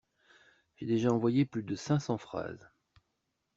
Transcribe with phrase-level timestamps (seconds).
[0.77, 2.71] J'ai déjà envoyé plus de cinq cent phrases.